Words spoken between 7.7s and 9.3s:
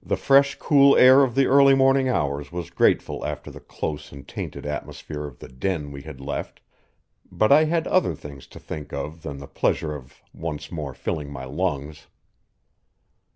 other things to think of